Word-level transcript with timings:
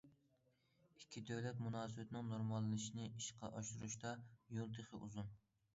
ئىككى 1.01 1.23
دۆلەت 1.31 1.61
مۇناسىۋىتىنىڭ 1.65 2.33
نورماللىشىشىنى 2.33 3.07
ئىشقا 3.13 3.55
ئاشۇرۇشتا 3.61 4.19
يول 4.59 4.79
تېخى 4.81 5.05
ئۇزۇن. 5.07 5.33